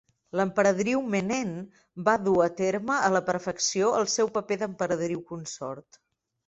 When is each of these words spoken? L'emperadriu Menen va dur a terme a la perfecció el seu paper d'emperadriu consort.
L'emperadriu 0.39 1.03
Menen 1.15 1.51
va 2.09 2.17
dur 2.29 2.35
a 2.47 2.49
terme 2.63 2.97
a 3.11 3.15
la 3.19 3.23
perfecció 3.31 3.95
el 4.01 4.13
seu 4.19 4.35
paper 4.41 4.63
d'emperadriu 4.65 5.25
consort. 5.35 6.07